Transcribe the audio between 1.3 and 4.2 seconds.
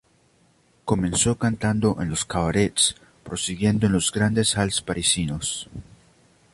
cantando en los cabarets, prosiguiendo en los